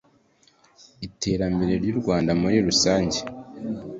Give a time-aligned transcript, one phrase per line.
[1.07, 3.17] Iterambere ry’u Rwanda muri rusange